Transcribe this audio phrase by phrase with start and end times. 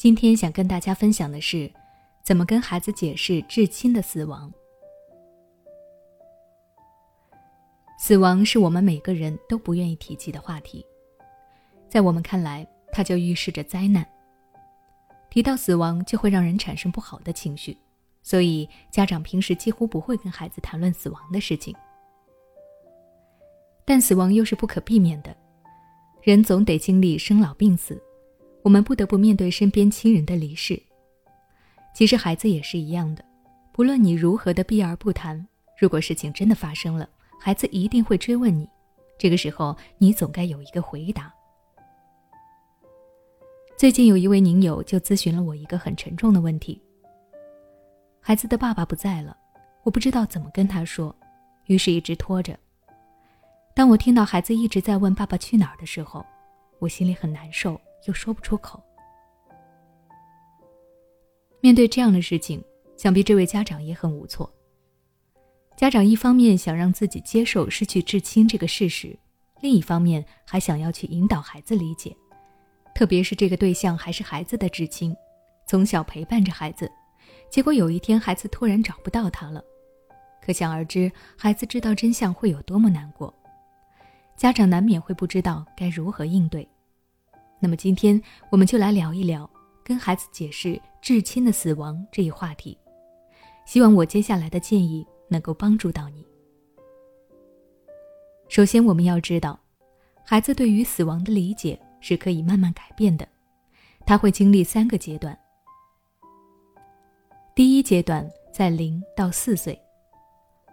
[0.00, 1.70] 今天想跟大家分享的是，
[2.22, 4.50] 怎么跟孩子解释至亲的死亡。
[7.98, 10.82] 死亡是我们每个人都不愿意提及的话题，
[11.86, 14.02] 在我们看来，它就预示着灾难。
[15.28, 17.76] 提到死亡，就会让人产生不好的情绪，
[18.22, 21.76] 所以家长平时几乎不会跟孩子谈论死亡的事情。
[23.84, 25.36] 但死亡又是不可避免的，
[26.22, 28.02] 人总得经历生老病死。
[28.62, 30.80] 我们不得不面对身边亲人的离世。
[31.94, 33.24] 其实孩子也是一样的，
[33.72, 35.46] 不论你如何的避而不谈，
[35.78, 38.68] 如果事情真的发生了，孩子一定会追问你。
[39.18, 41.32] 这个时候，你总该有一个回答。
[43.76, 46.80] 最近有一位宁友就咨询了我一个很沉重的问题：
[48.20, 49.36] 孩子的爸爸不在了，
[49.82, 51.14] 我不知道怎么跟他说，
[51.66, 52.58] 于是一直拖着。
[53.74, 56.24] 当我听到孩子一直在问爸爸去哪儿的时候，
[56.78, 57.80] 我心里很难受。
[58.06, 58.82] 又说不出口。
[61.60, 62.64] 面对这样的事情，
[62.96, 64.50] 想必这位家长也很无措。
[65.76, 69.18] 家长一方面想让自己接受失去至亲这个事实，
[69.60, 72.14] 另一方面还想要去引导孩子理解，
[72.94, 75.14] 特别是这个对象还是孩子的至亲，
[75.66, 76.90] 从小陪伴着孩子，
[77.50, 79.62] 结果有一天孩子突然找不到他了，
[80.42, 83.34] 可想而知，孩子知道真相会有多么难过。
[84.36, 86.66] 家长难免会不知道该如何应对。
[87.60, 89.48] 那么今天我们就来聊一聊
[89.84, 92.76] 跟孩子解释至亲的死亡这一话题，
[93.66, 96.26] 希望我接下来的建议能够帮助到你。
[98.48, 99.60] 首先，我们要知道，
[100.24, 103.28] 孩子对于死亡的理解是可以慢慢改变的，
[104.06, 105.38] 他会经历三个阶段。
[107.54, 109.78] 第一阶段在零到四岁，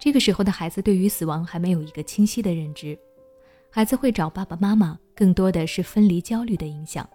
[0.00, 2.98] 这个时候的孩子对于死亡还没有一个清晰的认知。
[3.74, 7.08] 孩子会找爸爸妈妈，更多的是分离焦虑的影响。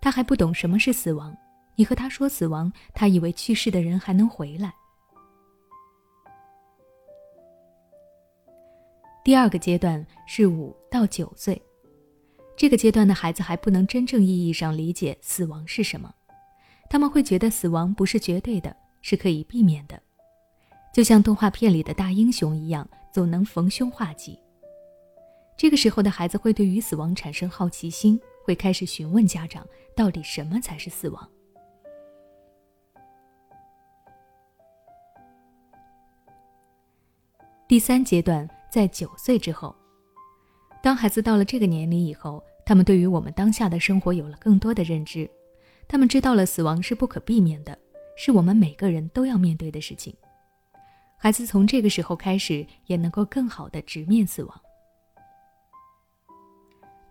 [0.00, 1.36] 他还不懂什么是死亡，
[1.74, 4.72] 你和他说死亡，他以为去世的人还能回来。
[9.24, 11.60] 第二个阶段是五到九岁，
[12.56, 16.14] 这个阶段的孩子还不能真正意义上理解死亡是什么，
[16.88, 20.00] 他们会觉得死亡不是绝对的，是可以避免的，
[20.94, 24.38] 就像动画片里的大英雄一样，总能逢凶化吉。
[25.56, 31.30] 这个时候的孩子会对于死亡产生好奇心，会开始询问家长到底什么才是死亡。
[37.66, 39.74] 第三阶段在九岁之后，
[40.82, 45.28] 当孩子到了这个年龄以后，他们对于我们当下的生活有了更多的认知，
[45.88, 47.76] 他们知道了死亡是不可避免的，
[48.14, 50.14] 是我们每个人都要面对的事情。
[51.16, 54.60] 孩子从这个时候开始，也能够更好的直面死亡。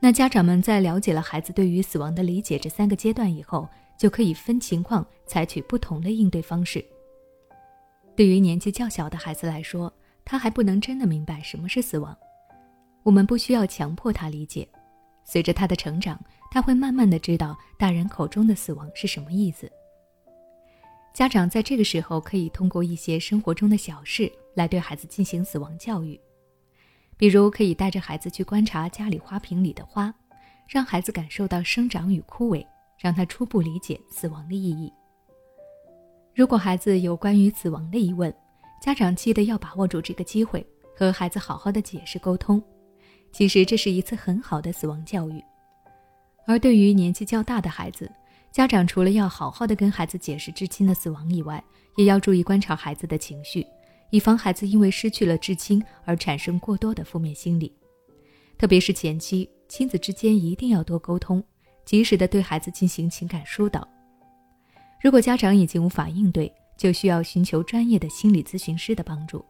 [0.05, 3.67] 那家长们在了解了孩子对于死亡的理解这三个阶段以后，
[3.97, 6.85] 就可以分情况采取不同的应对方式。
[8.15, 9.91] 对于年纪较小的孩子来说，
[10.23, 12.15] 他还不能真的明白什么是死亡，
[13.01, 14.69] 我们不需要强迫他理解。
[15.23, 19.67] 随着他的成长，他会慢慢的知道大人口中的死亡是什么意思。
[21.15, 26.21] 家长在这个时候可以通过一些生活中的小事来对孩子进行死亡教育。
[27.17, 30.13] 比如，可以带着孩子去观察家里花瓶里的花，
[30.67, 32.65] 让孩子感受到生长与枯萎，
[32.97, 34.91] 让他初步理解死亡的意义。
[36.33, 38.33] 如果孩子有关于死亡的疑问，
[38.81, 42.61] 家长记得要把握住这个机会，和孩子好好的解释沟通。
[43.31, 45.41] 其实这是一次很好的死亡教育。
[46.45, 48.11] 而对于年纪较大的孩子，
[48.51, 51.63] 家长除了要好好的跟孩子解释至亲的死亡以外，
[51.95, 53.65] 也要注意观察孩子的情绪。
[54.11, 57.71] 以防孩子因为失去了至亲而产生过多的负面心理，
[58.57, 61.43] 特别是前期，亲子之间一定要多沟通，
[61.83, 63.87] 及时的对孩子进行情感疏导。
[65.01, 69.43] 如果家长已经无法应对，就需要寻求专业的心理咨询师的帮助。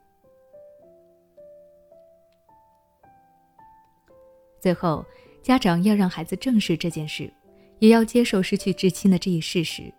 [4.60, 5.06] 最后，
[5.44, 7.32] 家长要让孩子正视这件事，
[7.80, 9.94] 也要接受失去至亲的这一事实。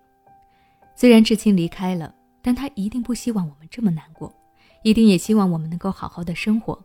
[0.97, 2.13] 虽然至亲离开了，
[2.43, 4.35] 但他一定不希望我们这么难过。
[4.83, 6.79] 一定也希望我们能够好好的生活，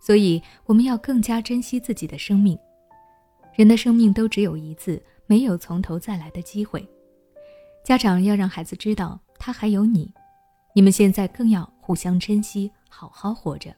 [0.00, 2.58] 所以我们要更加珍惜自己的生命。
[3.54, 6.88] 人的生命都只有一次，没有从头再来的机会。
[7.84, 10.10] 家长要让孩子知道，他还有你，
[10.74, 13.74] 你们现在更要互相珍惜，好好活着。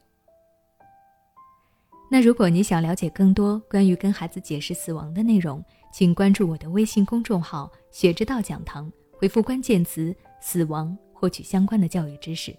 [2.11, 12.55] 那如果你想了解更多关于跟孩子解释死亡的内容，请关注我的微信公众号“学之道讲堂”，回复关键词“死亡”获取相关的教育知识。